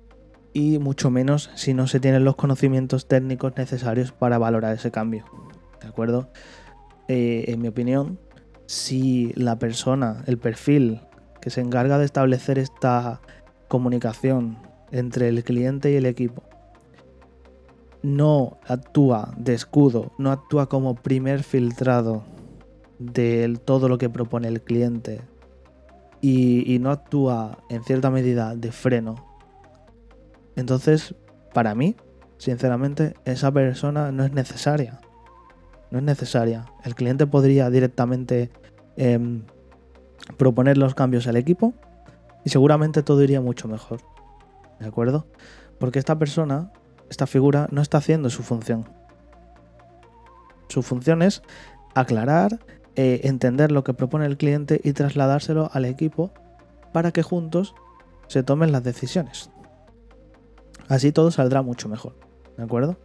y 0.52 0.78
mucho 0.78 1.10
menos 1.10 1.50
si 1.54 1.74
no 1.74 1.86
se 1.86 2.00
tienen 2.00 2.24
los 2.24 2.36
conocimientos 2.36 3.08
técnicos 3.08 3.56
necesarios 3.56 4.12
para 4.12 4.38
valorar 4.38 4.74
ese 4.74 4.90
cambio. 4.90 5.24
¿De 5.80 5.88
acuerdo? 5.88 6.30
En 7.12 7.60
mi 7.60 7.66
opinión, 7.66 8.20
si 8.66 9.32
la 9.34 9.58
persona, 9.58 10.22
el 10.26 10.38
perfil 10.38 11.00
que 11.40 11.50
se 11.50 11.60
encarga 11.60 11.98
de 11.98 12.04
establecer 12.04 12.56
esta 12.56 13.20
comunicación 13.66 14.58
entre 14.92 15.28
el 15.28 15.44
cliente 15.44 15.90
y 15.90 15.96
el 15.96 16.06
equipo, 16.06 16.42
no 18.02 18.58
actúa 18.66 19.34
de 19.36 19.54
escudo, 19.54 20.12
no 20.18 20.30
actúa 20.32 20.68
como 20.68 20.94
primer 20.94 21.42
filtrado 21.42 22.24
de 22.98 23.58
todo 23.64 23.88
lo 23.88 23.98
que 23.98 24.10
propone 24.10 24.48
el 24.48 24.62
cliente 24.62 25.20
y, 26.20 26.78
no 26.80 26.90
actúa 26.90 27.58
en 27.70 27.82
cierta 27.82 28.10
medida 28.10 28.54
de 28.54 28.72
freno 28.72 29.30
entonces, 30.56 31.14
para 31.54 31.74
mí, 31.74 31.96
sinceramente, 32.36 33.14
esa 33.24 33.50
persona 33.50 34.12
no 34.12 34.24
es 34.24 34.32
necesaria. 34.32 35.00
No 35.90 35.98
es 35.98 36.04
necesaria. 36.04 36.66
El 36.84 36.94
cliente 36.94 37.26
podría 37.26 37.70
directamente 37.70 38.50
em, 38.96 39.42
proponer 40.36 40.76
los 40.76 40.94
cambios 40.94 41.26
al 41.26 41.36
equipo 41.36 41.72
y 42.44 42.50
seguramente 42.50 43.02
todo 43.02 43.22
iría 43.22 43.40
mucho 43.40 43.68
mejor. 43.68 44.00
¿De 44.80 44.86
acuerdo? 44.86 45.26
Porque 45.78 45.98
esta 45.98 46.18
persona, 46.18 46.72
esta 47.08 47.26
figura, 47.26 47.68
no 47.70 47.82
está 47.82 47.98
haciendo 47.98 48.30
su 48.30 48.42
función. 48.42 48.88
Su 50.68 50.82
función 50.82 51.22
es 51.22 51.42
aclarar, 51.94 52.60
eh, 52.96 53.20
entender 53.24 53.70
lo 53.70 53.84
que 53.84 53.94
propone 53.94 54.26
el 54.26 54.36
cliente 54.36 54.80
y 54.82 54.92
trasladárselo 54.92 55.70
al 55.72 55.84
equipo 55.84 56.32
para 56.92 57.12
que 57.12 57.22
juntos 57.22 57.74
se 58.26 58.42
tomen 58.42 58.72
las 58.72 58.82
decisiones. 58.82 59.50
Así 60.88 61.12
todo 61.12 61.30
saldrá 61.30 61.62
mucho 61.62 61.88
mejor. 61.88 62.16
¿De 62.56 62.64
acuerdo? 62.64 62.96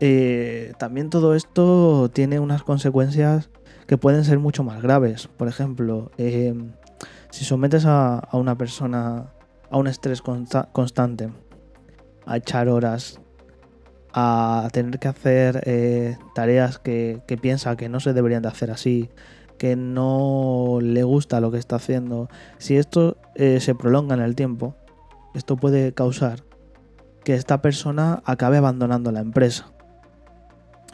Eh, 0.00 0.72
también 0.78 1.08
todo 1.08 1.34
esto 1.34 2.10
tiene 2.12 2.40
unas 2.40 2.62
consecuencias 2.62 3.48
que 3.86 3.96
pueden 3.96 4.24
ser 4.24 4.38
mucho 4.38 4.64
más 4.64 4.82
graves. 4.82 5.28
Por 5.28 5.48
ejemplo, 5.48 6.10
em, 6.18 6.72
si 7.30 7.44
sometes 7.44 7.84
a, 7.86 8.28
una 8.32 8.56
persona 8.56 9.32
a 9.74 9.76
un 9.76 9.88
estrés 9.88 10.22
constante, 10.22 11.30
a 12.26 12.36
echar 12.36 12.68
horas, 12.68 13.20
a 14.12 14.68
tener 14.72 15.00
que 15.00 15.08
hacer 15.08 15.64
eh, 15.66 16.16
tareas 16.32 16.78
que, 16.78 17.20
piensa 17.42 17.74
que 17.74 17.88
no 17.88 17.98
se 17.98 18.12
deberían 18.12 18.42
de 18.42 18.50
hacer 18.50 18.70
así, 18.70 19.10
que 19.58 19.74
no 19.74 20.78
le 20.80 21.02
gusta 21.02 21.40
lo 21.40 21.50
que 21.50 21.58
está 21.58 21.74
haciendo, 21.74 22.28
si 22.58 22.76
esto 22.76 23.16
eh, 23.34 23.58
se 23.58 23.74
prolonga 23.74 24.14
en 24.14 24.20
el 24.20 24.36
tiempo, 24.36 24.76
esto 25.34 25.56
puede 25.56 25.92
causar 25.92 26.44
que 27.24 27.34
esta 27.34 27.60
persona 27.60 28.22
acabe 28.24 28.58
abandonando 28.58 29.10
la 29.10 29.22
empresa. 29.22 29.72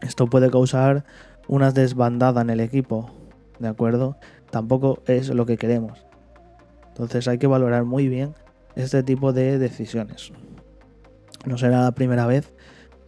Esto 0.01 0.27
puede 0.27 0.51
causar 0.51 1.05
una 1.49 1.71
desbandada 1.71 2.41
en 2.41 2.49
el 2.49 2.61
equipo, 2.61 3.11
¿de 3.59 3.69
acuerdo? 3.69 4.17
Tampoco 4.51 5.03
es 5.05 5.29
lo 5.29 5.45
que 5.45 5.59
queremos. 5.59 6.07
Entonces 6.89 7.29
hay 7.29 7.37
que 7.37 7.47
valorar 7.47 7.85
muy 7.85 8.09
bien 8.09 8.35
este 8.77 9.03
tipo 9.03 9.33
de 9.33 9.59
decisiones. 9.59 10.33
No 11.47 11.59
será 11.59 11.83
la 11.83 11.93
primera 11.93 12.27
vez 12.27 12.53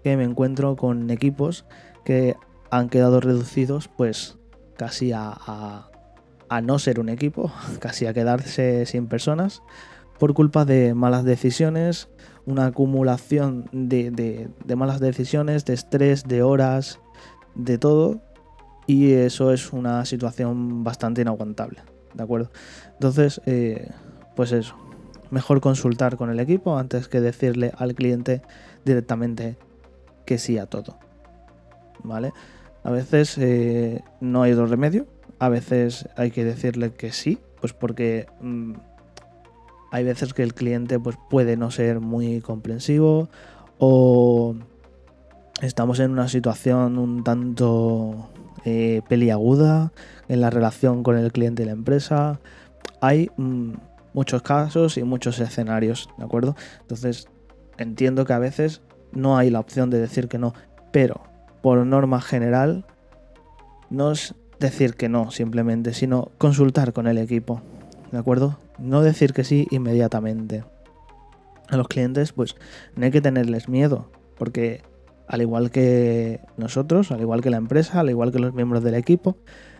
que 0.02 0.16
me 0.16 0.24
encuentro 0.24 0.76
con 0.76 1.10
equipos 1.10 1.64
que 2.04 2.34
han 2.70 2.88
quedado 2.88 3.20
reducidos 3.20 3.88
pues 3.88 4.38
casi 4.76 5.12
a, 5.12 5.36
a, 6.48 6.60
no 6.60 6.78
ser 6.78 7.00
un 7.00 7.08
equipo, 7.08 7.52
casi 7.78 8.06
a 8.06 8.14
quedarse 8.14 8.86
sin 8.86 9.06
personas 9.06 9.62
por 10.18 10.34
culpa 10.34 10.64
de 10.64 10.94
malas 10.94 11.24
decisiones 11.24 12.08
una 12.46 12.66
acumulación 12.66 13.68
de, 13.72 14.50
malas 14.76 15.00
decisiones, 15.00 15.64
de 15.64 15.74
estrés, 15.74 16.24
de 16.24 16.42
horas, 16.42 17.00
de 17.54 17.78
todo. 17.78 18.20
Y 18.86 19.12
eso 19.12 19.52
es 19.52 19.72
una 19.72 20.04
situación 20.04 20.82
bastante 20.82 21.22
inaguantable. 21.22 21.82
¿De 22.14 22.22
acuerdo? 22.22 22.50
Entonces, 22.94 23.40
eh, 23.46 23.90
pues 24.34 24.52
eso. 24.52 24.74
Mejor 25.32 25.62
consultar 25.62 26.18
con 26.18 26.28
el 26.28 26.40
equipo 26.40 26.76
antes 26.76 27.08
que 27.08 27.22
decirle 27.22 27.72
al 27.78 27.94
cliente 27.94 28.42
directamente 28.84 29.56
que 30.26 30.36
sí 30.36 30.58
a 30.58 30.66
todo. 30.66 30.98
¿Vale? 32.04 32.34
A 32.84 32.90
veces 32.90 33.38
eh, 33.38 34.02
no 34.20 34.42
hay 34.42 34.52
otro 34.52 34.66
remedio. 34.66 35.06
A 35.38 35.48
veces 35.48 36.06
hay 36.16 36.32
que 36.32 36.44
decirle 36.44 36.92
que 36.92 37.12
sí, 37.12 37.38
pues 37.62 37.72
porque 37.72 38.26
mm, 38.42 38.74
hay 39.90 40.04
veces 40.04 40.34
que 40.34 40.42
el 40.42 40.52
cliente 40.52 41.00
pues, 41.00 41.16
puede 41.30 41.56
no 41.56 41.70
ser 41.70 42.00
muy 42.00 42.42
comprensivo 42.42 43.30
o 43.78 44.54
estamos 45.62 45.98
en 45.98 46.10
una 46.10 46.28
situación 46.28 46.98
un 46.98 47.24
tanto 47.24 48.28
eh, 48.66 49.00
peliaguda 49.08 49.92
en 50.28 50.42
la 50.42 50.50
relación 50.50 51.02
con 51.02 51.16
el 51.16 51.32
cliente 51.32 51.62
y 51.62 51.66
la 51.66 51.72
empresa. 51.72 52.38
Hay 53.00 53.30
mm, 53.38 53.72
muchos 54.12 54.42
casos 54.42 54.96
y 54.96 55.02
muchos 55.02 55.38
escenarios, 55.40 56.08
¿de 56.18 56.24
acuerdo? 56.24 56.56
Entonces 56.80 57.28
entiendo 57.78 58.24
que 58.24 58.32
a 58.32 58.38
veces 58.38 58.82
no 59.12 59.36
hay 59.36 59.50
la 59.50 59.60
opción 59.60 59.90
de 59.90 60.00
decir 60.00 60.28
que 60.28 60.38
no, 60.38 60.54
pero 60.92 61.22
por 61.62 61.84
norma 61.86 62.20
general 62.20 62.84
no 63.90 64.12
es 64.12 64.34
decir 64.58 64.94
que 64.94 65.08
no 65.08 65.30
simplemente, 65.30 65.92
sino 65.92 66.30
consultar 66.38 66.92
con 66.92 67.06
el 67.06 67.18
equipo, 67.18 67.60
¿de 68.10 68.18
acuerdo? 68.18 68.58
No 68.78 69.02
decir 69.02 69.32
que 69.32 69.44
sí 69.44 69.66
inmediatamente. 69.70 70.64
A 71.68 71.76
los 71.76 71.88
clientes, 71.88 72.32
pues 72.32 72.56
no 72.96 73.04
hay 73.04 73.10
que 73.10 73.20
tenerles 73.20 73.68
miedo, 73.68 74.10
porque 74.36 74.82
al 75.26 75.40
igual 75.40 75.70
que 75.70 76.40
nosotros, 76.56 77.10
al 77.12 77.20
igual 77.20 77.40
que 77.40 77.50
la 77.50 77.56
empresa, 77.56 78.00
al 78.00 78.10
igual 78.10 78.32
que 78.32 78.38
los 78.38 78.52
miembros 78.52 78.82
del 78.84 78.94
equipo, 78.94 79.36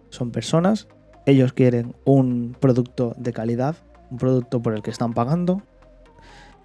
son 0.09 0.31
personas, 0.31 0.89
ellos 1.27 1.53
quieren 1.53 1.95
un 2.05 2.57
producto 2.59 3.15
de 3.19 3.33
calidad, 3.33 3.77
un 4.13 4.19
producto 4.19 4.63
por 4.63 4.75
el 4.75 4.83
que 4.83 4.91
están 4.91 5.15
pagando, 5.15 5.63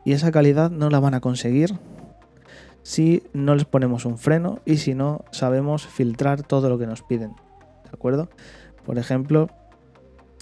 y 0.05 0.13
esa 0.13 0.31
calidad 0.31 0.69
no 0.69 0.89
la 0.89 0.99
van 0.99 1.15
a 1.15 1.21
conseguir 1.21 1.77
si 2.83 3.23
no 3.33 3.55
les 3.55 3.65
ponemos 3.65 4.05
un 4.05 4.17
freno 4.17 4.59
y 4.63 4.77
si 4.77 4.93
no 4.93 5.25
sabemos 5.31 5.85
filtrar 5.85 6.43
todo 6.43 6.69
lo 6.69 6.77
que 6.77 6.87
nos 6.87 7.01
piden. 7.01 7.31
¿De 7.83 7.89
acuerdo? 7.91 8.29
Por 8.85 8.97
ejemplo, 8.97 9.49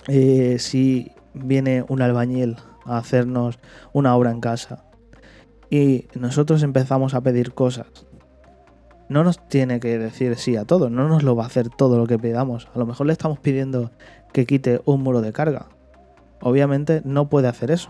eh, 0.08 0.58
si 0.60 1.12
viene 1.34 1.84
un 1.88 2.04
albañil 2.04 2.58
a 2.86 2.98
hacernos 2.98 3.58
una 3.94 4.16
obra 4.16 4.30
en 4.30 4.42
casa 4.42 4.86
y 5.72 6.08
nosotros 6.14 6.62
empezamos 6.62 7.16
a 7.16 7.22
pedir 7.22 7.54
cosas, 7.54 7.88
no 9.10 9.24
nos 9.24 9.48
tiene 9.48 9.80
que 9.80 9.98
decir 9.98 10.36
sí 10.36 10.56
a 10.56 10.66
todo, 10.66 10.92
no 10.92 11.08
nos 11.08 11.24
lo 11.24 11.36
va 11.36 11.44
a 11.44 11.48
hacer 11.48 11.70
todo 11.70 11.98
lo 11.98 12.06
que 12.06 12.20
pidamos. 12.20 12.68
A 12.76 12.78
lo 12.78 12.86
mejor 12.86 13.08
le 13.08 13.14
estamos 13.14 13.40
pidiendo 13.40 13.90
que 14.32 14.46
quite 14.46 14.82
un 14.86 15.02
muro 15.02 15.22
de 15.22 15.34
carga. 15.34 15.68
Obviamente 16.46 17.02
no 17.04 17.28
puede 17.28 17.48
hacer 17.48 17.72
eso. 17.72 17.90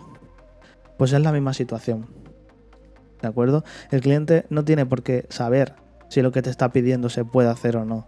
Pues 0.97 1.11
es 1.11 1.19
la 1.19 1.33
misma 1.33 1.53
situación. 1.53 2.07
¿De 3.21 3.27
acuerdo? 3.27 3.65
El 3.91 3.99
cliente 3.99 4.45
no 4.49 4.63
tiene 4.63 4.85
por 4.85 5.03
qué 5.03 5.25
saber 5.27 5.73
si 6.07 6.21
lo 6.21 6.31
que 6.31 6.41
te 6.41 6.51
está 6.51 6.71
pidiendo 6.71 7.09
se 7.09 7.25
puede 7.25 7.49
hacer 7.49 7.75
o 7.75 7.83
no. 7.83 8.07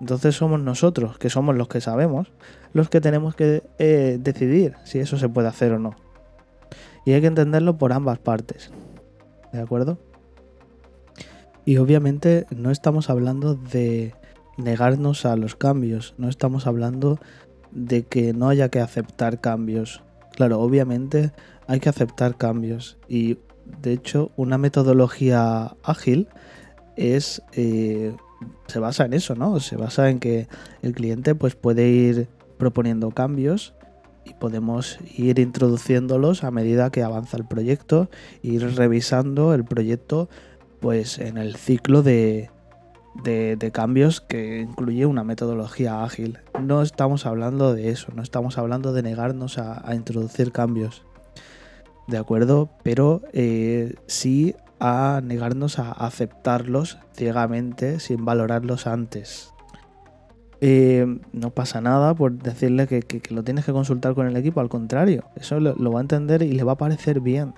Entonces 0.00 0.36
somos 0.36 0.60
nosotros, 0.60 1.16
que 1.16 1.30
somos 1.30 1.56
los 1.56 1.68
que 1.68 1.80
sabemos, 1.80 2.30
los 2.74 2.90
que 2.90 3.00
tenemos 3.00 3.34
que 3.34 3.62
eh, 3.78 4.18
decidir 4.20 4.74
si 4.84 4.98
eso 4.98 5.16
se 5.16 5.30
puede 5.30 5.48
hacer 5.48 5.72
o 5.72 5.78
no. 5.78 5.96
Y 7.06 7.12
hay 7.12 7.22
que 7.22 7.28
entenderlo 7.28 7.78
por 7.78 7.94
ambas 7.94 8.18
partes. 8.18 8.70
¿De 9.50 9.62
acuerdo? 9.62 9.96
Y 11.64 11.78
obviamente 11.78 12.44
no 12.50 12.70
estamos 12.70 13.08
hablando 13.08 13.54
de 13.54 14.14
negarnos 14.58 15.24
a 15.24 15.36
los 15.36 15.56
cambios, 15.56 16.12
no 16.18 16.28
estamos 16.28 16.66
hablando 16.66 17.18
de 17.72 18.04
que 18.04 18.32
no 18.32 18.48
haya 18.48 18.68
que 18.68 18.80
aceptar 18.80 19.40
cambios. 19.40 20.02
Claro, 20.32 20.60
obviamente 20.60 21.32
hay 21.66 21.80
que 21.80 21.88
aceptar 21.88 22.36
cambios 22.36 22.98
y 23.08 23.38
de 23.80 23.92
hecho 23.92 24.30
una 24.36 24.58
metodología 24.58 25.76
ágil 25.82 26.28
es 26.96 27.42
eh, 27.52 28.14
se 28.66 28.78
basa 28.78 29.04
en 29.04 29.14
eso, 29.14 29.34
¿no? 29.34 29.60
Se 29.60 29.76
basa 29.76 30.10
en 30.10 30.18
que 30.18 30.48
el 30.82 30.92
cliente 30.92 31.34
pues 31.34 31.54
puede 31.54 31.88
ir 31.88 32.28
proponiendo 32.58 33.10
cambios 33.10 33.74
y 34.24 34.34
podemos 34.34 34.98
ir 35.16 35.38
introduciéndolos 35.38 36.44
a 36.44 36.50
medida 36.50 36.90
que 36.90 37.02
avanza 37.02 37.36
el 37.36 37.44
proyecto, 37.44 38.08
ir 38.42 38.76
revisando 38.76 39.54
el 39.54 39.64
proyecto 39.64 40.28
pues 40.80 41.18
en 41.18 41.38
el 41.38 41.56
ciclo 41.56 42.02
de, 42.02 42.50
de, 43.14 43.70
cambios 43.72 44.20
que 44.20 44.60
incluye 44.60 45.06
una 45.06 45.24
metodología 45.24 46.04
ágil. 46.04 46.38
No 46.60 46.82
estamos 46.82 47.26
hablando 47.26 47.74
de 47.74 47.90
eso, 47.90 48.12
no 48.14 48.22
estamos 48.22 48.58
hablando 48.58 48.92
de 48.92 49.02
negarnos 49.02 49.58
a, 49.58 49.94
introducir 49.94 50.52
cambios. 50.52 51.04
¿De 52.08 52.18
acuerdo? 52.18 52.70
Pero 52.82 53.22
eh, 53.32 53.94
sí 54.06 54.54
a 54.80 55.20
negarnos 55.22 55.78
a 55.78 55.92
aceptarlos 55.92 56.98
ciegamente 57.14 58.00
sin 58.00 58.24
valorarlos 58.24 58.86
antes. 58.86 59.52
Eh, 60.64 61.18
no 61.32 61.50
pasa 61.50 61.80
nada 61.80 62.14
por 62.14 62.32
decirle 62.32 62.86
que, 62.86 63.22
lo 63.30 63.42
tienes 63.42 63.64
que 63.64 63.72
consultar 63.72 64.14
con 64.14 64.28
el 64.28 64.36
equipo, 64.36 64.60
al 64.60 64.68
contrario, 64.68 65.24
eso 65.34 65.58
lo, 65.58 65.92
va 65.92 65.98
a 65.98 66.02
entender 66.02 66.42
y 66.42 66.52
le 66.52 66.62
va 66.62 66.72
a 66.72 66.78
parecer 66.78 67.18
bien, 67.18 67.54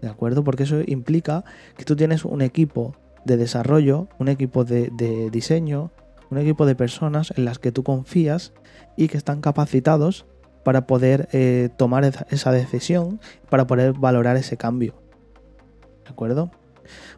¿de 0.00 0.08
acuerdo? 0.08 0.44
Porque 0.44 0.62
eso 0.62 0.80
implica 0.86 1.44
que 1.76 1.84
tú 1.84 1.94
tienes 1.94 2.24
un 2.24 2.40
equipo 2.40 2.96
de 3.24 3.36
desarrollo, 3.36 4.08
un 4.18 4.28
equipo 4.28 4.64
de, 4.64 4.90
diseño, 5.30 5.90
un 6.30 6.38
equipo 6.38 6.66
de 6.66 6.74
personas 6.74 7.32
en 7.36 7.44
las 7.44 7.58
que 7.58 7.72
tú 7.72 7.82
confías 7.82 8.52
y 8.96 9.08
que 9.08 9.16
están 9.16 9.40
capacitados 9.40 10.26
para 10.64 10.86
poder 10.86 11.28
eh, 11.32 11.70
tomar 11.76 12.04
esa 12.04 12.52
decisión, 12.52 13.20
para 13.48 13.66
poder 13.66 13.92
valorar 13.94 14.36
ese 14.36 14.56
cambio. 14.56 14.94
¿De 16.04 16.10
acuerdo? 16.10 16.50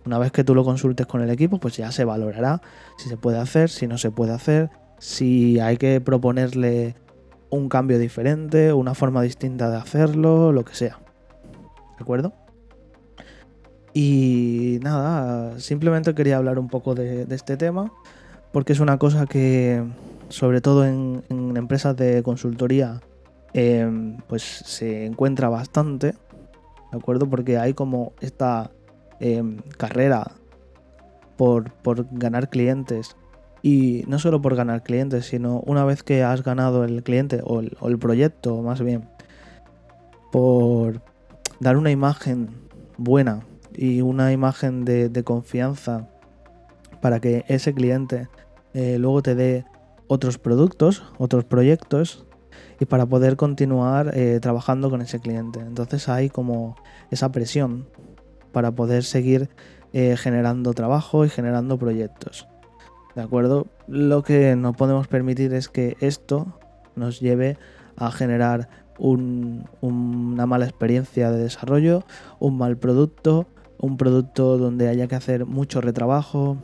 Una 0.05 0.19
vez 0.19 0.33
que 0.33 0.45
tú 0.45 0.55
lo 0.55 0.65
consultes 0.65 1.07
con 1.07 1.23
el 1.23 1.31
equipo, 1.31 1.59
pues 1.59 1.77
ya 1.77 1.93
se 1.93 2.05
valorará 2.05 2.61
si 2.99 3.09
se 3.09 3.17
puede 3.17 3.39
hacer, 3.39 3.71
si 3.71 3.87
no 3.87 3.99
se 3.99 4.11
puede 4.11 4.33
hacer, 4.33 4.71
si 4.99 5.61
hay 5.61 5.77
que 5.77 6.01
proponerle 6.01 6.97
un 7.51 7.69
cambio 7.69 7.99
diferente, 7.99 8.73
una 8.73 8.95
forma 8.95 9.23
distinta 9.23 9.71
de 9.71 9.77
hacerlo, 9.77 10.53
lo 10.53 10.65
que 10.65 10.75
sea. 10.75 10.99
¿De 11.99 12.03
acuerdo? 12.03 12.33
Y 13.93 14.79
nada, 14.83 15.59
simplemente 15.59 16.15
quería 16.15 16.37
hablar 16.37 16.59
un 16.59 16.69
poco 16.69 16.95
de, 16.95 17.27
este 17.31 17.57
tema, 17.57 17.93
porque 18.53 18.73
es 18.73 18.81
una 18.81 18.99
cosa 18.99 19.27
que, 19.27 19.85
sobre 20.29 20.61
todo 20.61 20.85
en, 20.85 21.25
empresas 21.57 21.97
de 21.97 22.23
consultoría, 22.23 23.01
em, 23.53 24.19
pues 24.29 24.43
se 24.43 25.07
encuentra 25.07 25.49
bastante, 25.49 26.15
¿de 26.93 26.99
acuerdo? 26.99 27.29
Porque 27.29 27.59
hay 27.59 27.75
como 27.75 28.13
esta 28.21 28.71
em, 29.19 29.59
carrera 29.77 30.33
por, 31.37 31.73
ganar 32.13 32.49
clientes. 32.49 33.17
Y 33.63 34.05
no 34.07 34.19
solo 34.19 34.41
por 34.41 34.57
ganar 34.57 34.83
clientes, 34.83 35.27
sino 35.27 35.61
una 35.67 35.85
vez 35.85 36.03
que 36.03 36.23
has 36.23 36.43
ganado 36.43 36.85
el 36.85 37.03
cliente 37.03 37.43
o 37.45 37.61
el 37.61 37.99
proyecto, 37.99 38.63
más 38.63 38.81
bien, 38.81 39.07
por 40.33 41.03
dar 41.59 41.77
una 41.77 41.91
imagen 41.91 42.49
buena 42.97 43.45
y 43.75 44.01
una 44.01 44.33
imagen 44.33 44.85
de, 44.85 45.23
confianza 45.25 46.09
para 47.01 47.21
que 47.21 47.45
ese 47.49 47.73
cliente 47.73 48.29
eh, 48.75 48.99
luego 48.99 49.23
te 49.23 49.35
dé 49.35 49.65
otros 50.07 50.39
productos, 50.39 51.03
otros 51.19 51.45
proyectos 51.45 52.27
y 52.79 52.87
para 52.87 53.07
poder 53.07 53.37
continuar 53.37 54.13
eh, 54.15 54.39
trabajando 54.41 54.91
con 54.91 55.03
ese 55.03 55.21
cliente. 55.21 55.61
Entonces 55.61 56.09
hay 56.09 56.31
como 56.31 56.77
esa 57.11 57.31
presión 57.31 57.89
para 58.53 58.73
poder 58.73 59.05
seguir 59.05 59.49
eh, 59.93 60.17
generando 60.17 60.73
trabajo 60.73 61.25
y 61.25 61.29
generando 61.29 61.79
proyectos. 61.79 62.49
¿De 63.15 63.23
acuerdo? 63.23 63.67
Lo 63.89 64.23
que 64.23 64.57
no 64.57 64.73
podemos 64.73 65.09
permitir 65.09 65.53
es 65.55 65.69
que 65.69 65.97
esto 66.01 66.59
nos 66.97 67.21
lleve 67.21 67.59
a 67.97 68.11
generar 68.11 68.69
una 68.99 70.47
mala 70.47 70.67
experiencia 70.67 71.31
de 71.31 71.43
desarrollo, 71.43 72.05
un 72.39 72.59
mal 72.59 72.77
producto 72.77 73.47
un 73.81 73.97
producto 73.97 74.59
donde 74.59 74.89
haya 74.89 75.09
que 75.09 75.15
hacer 75.15 75.47
mucho 75.47 75.81
retrabajo, 75.81 76.59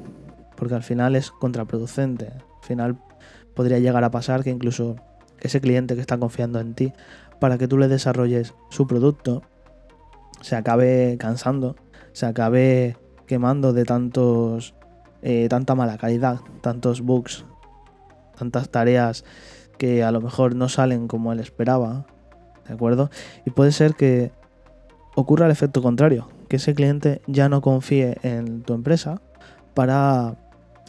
porque 0.57 0.75
al 0.75 0.83
final 0.83 1.17
es 1.17 1.31
contraproducente. 1.31 2.27
Al 2.27 2.63
final 2.63 2.99
podría 3.55 3.79
llegar 3.79 4.05
a 4.05 4.11
pasar 4.11 4.45
que 4.45 4.51
incluso 4.51 4.97
ese 5.41 5.61
cliente 5.61 5.95
que 5.95 6.01
está 6.01 6.19
confiando 6.19 6.61
en 6.61 6.75
ti 6.75 6.93
para 7.41 7.59
que 7.59 7.69
tú 7.69 7.79
le 7.79 7.89
desarrolles 7.89 8.55
su 8.71 8.87
producto 8.87 9.43
se 10.43 10.57
acabe 10.57 11.17
cansando, 11.19 11.77
se 12.13 12.27
acabe 12.27 12.97
quemando 13.27 13.73
de 13.73 13.85
tantos 13.85 14.75
eh, 15.23 15.49
tanta 15.49 15.75
mala 15.75 15.97
calidad, 15.99 16.39
tantos 16.61 17.01
bugs, 17.01 17.45
tantas 18.39 18.69
tareas 18.69 19.25
que 19.79 20.05
a 20.05 20.13
lo 20.13 20.21
mejor 20.21 20.55
no 20.55 20.69
salen 20.69 21.09
como 21.09 21.33
él 21.33 21.41
esperaba, 21.41 22.07
¿de 22.67 22.75
acuerdo? 22.75 23.11
Y 23.45 23.51
puede 23.51 23.73
ser 23.73 23.95
que 23.95 24.33
ocurra 25.15 25.47
el 25.47 25.53
efecto 25.53 25.83
contrario, 25.83 26.29
que 26.49 26.57
ese 26.57 26.75
cliente 26.75 27.23
ya 27.27 27.49
no 27.49 27.61
confíe 27.61 28.19
en 28.23 28.63
tu 28.63 28.75
empresa 28.75 29.21
para 29.75 30.37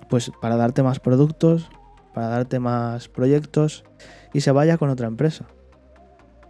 pues 0.09 0.31
para 0.41 0.55
darte 0.55 0.83
más 0.83 0.99
productos, 0.99 1.69
para 2.13 2.29
darte 2.29 2.59
más 2.59 3.09
proyectos 3.09 3.83
y 4.33 4.41
se 4.41 4.51
vaya 4.51 4.77
con 4.77 4.89
otra 4.89 5.07
empresa. 5.07 5.45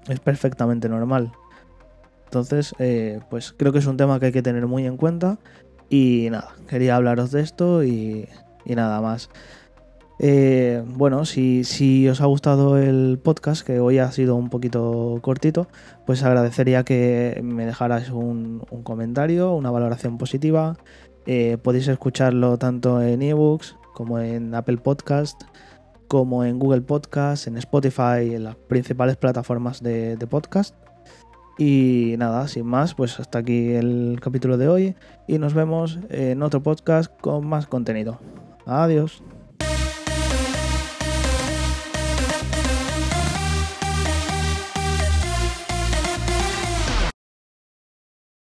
Es 0.07 0.19
perfectamente 0.19 0.89
normal. 0.89 1.31
Entonces, 2.25 2.75
eh, 2.79 3.19
pues 3.29 3.53
creo 3.57 3.71
que 3.71 3.79
es 3.79 3.85
un 3.87 3.97
tema 3.97 4.19
que 4.19 4.27
hay 4.27 4.31
que 4.31 4.41
tener 4.41 4.67
muy 4.67 4.85
en 4.85 4.97
cuenta. 4.97 5.39
Y 5.89 6.27
nada, 6.29 6.55
quería 6.67 6.97
hablaros 6.97 7.31
de 7.31 7.41
esto 7.41 7.83
y, 7.83 8.27
y 8.65 8.75
nada 8.75 9.01
más. 9.01 9.29
Eh, 10.19 10.83
bueno, 10.87 11.25
si, 11.25 12.07
os 12.09 12.21
ha 12.21 12.25
gustado 12.25 12.77
el 12.77 13.19
podcast, 13.21 13.65
que 13.65 13.79
hoy 13.79 13.99
ha 13.99 14.11
sido 14.11 14.35
un 14.35 14.49
poquito 14.49 15.19
cortito, 15.21 15.67
pues 16.05 16.23
agradecería 16.23 16.83
que 16.83 17.39
me 17.43 17.65
dejarais 17.65 18.09
un, 18.09 18.59
comentario, 18.83 19.53
una 19.53 19.71
valoración 19.71 20.17
positiva. 20.17 20.77
Eh, 21.25 21.57
podéis 21.61 21.87
escucharlo 21.87 22.57
tanto 22.57 23.01
en 23.01 23.21
ebooks 23.21 23.75
como 23.93 24.19
en 24.19 24.55
Apple 24.55 24.77
Podcast, 24.77 25.41
como 26.07 26.45
en 26.45 26.57
Google 26.57 26.81
Podcast, 26.81 27.47
en 27.47 27.57
Spotify, 27.57 28.33
en 28.33 28.45
las 28.45 28.55
principales 28.55 29.17
plataformas 29.17 29.83
de, 29.83 30.15
de 30.15 30.27
podcast. 30.27 30.75
Y 31.59 32.15
nada, 32.19 32.47
sin 32.47 32.67
más, 32.67 32.93
pues 32.93 33.19
hasta 33.19 33.39
aquí 33.39 33.73
el 33.73 34.19
capítulo 34.21 34.57
de 34.57 34.67
hoy 34.67 34.95
y 35.27 35.39
nos 35.39 35.55
vemos 35.55 35.97
en 36.09 36.43
otro 36.43 36.61
podcast 36.61 37.11
con 37.19 37.47
más 37.47 37.65
contenido. 37.65 38.19
Adiós. 38.67 39.23